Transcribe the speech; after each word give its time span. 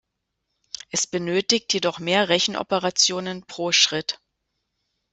Es 0.89 1.05
benötigt 1.05 1.71
jedoch 1.75 1.99
mehr 1.99 2.27
Rechenoperationen 2.27 3.45
pro 3.45 3.71
Schritt. 3.71 4.19